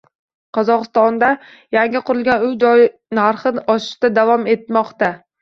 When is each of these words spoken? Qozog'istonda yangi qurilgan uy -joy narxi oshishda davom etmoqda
Qozog'istonda 0.57 1.29
yangi 1.77 2.01
qurilgan 2.07 2.47
uy 2.47 2.57
-joy 2.65 2.87
narxi 3.21 3.55
oshishda 3.77 4.13
davom 4.19 4.51
etmoqda 4.57 5.13